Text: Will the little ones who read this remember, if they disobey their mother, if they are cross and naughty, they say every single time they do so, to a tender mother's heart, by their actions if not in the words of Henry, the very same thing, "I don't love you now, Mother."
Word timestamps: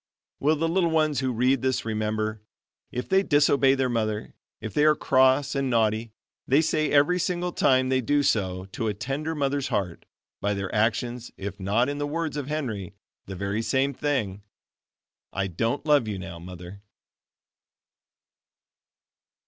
Will 0.39 0.55
the 0.55 0.67
little 0.67 0.89
ones 0.89 1.19
who 1.19 1.31
read 1.31 1.61
this 1.61 1.85
remember, 1.85 2.41
if 2.91 3.07
they 3.07 3.21
disobey 3.21 3.75
their 3.75 3.87
mother, 3.87 4.33
if 4.59 4.73
they 4.73 4.83
are 4.83 4.95
cross 4.95 5.53
and 5.53 5.69
naughty, 5.69 6.11
they 6.47 6.59
say 6.59 6.89
every 6.89 7.19
single 7.19 7.51
time 7.51 7.89
they 7.89 8.01
do 8.01 8.23
so, 8.23 8.65
to 8.71 8.87
a 8.87 8.95
tender 8.95 9.35
mother's 9.35 9.67
heart, 9.67 10.05
by 10.41 10.55
their 10.55 10.73
actions 10.73 11.29
if 11.37 11.59
not 11.59 11.87
in 11.87 11.99
the 11.99 12.07
words 12.07 12.35
of 12.35 12.47
Henry, 12.47 12.95
the 13.27 13.35
very 13.35 13.61
same 13.61 13.93
thing, 13.93 14.41
"I 15.31 15.45
don't 15.45 15.85
love 15.85 16.07
you 16.07 16.17
now, 16.17 16.39
Mother." 16.39 16.81